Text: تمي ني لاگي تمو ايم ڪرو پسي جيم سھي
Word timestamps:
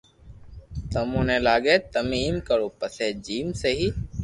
تمي 0.91 1.19
ني 1.27 1.37
لاگي 1.47 1.75
تمو 1.93 2.15
ايم 2.21 2.35
ڪرو 2.47 2.67
پسي 2.79 3.07
جيم 3.25 3.47
سھي 3.61 3.87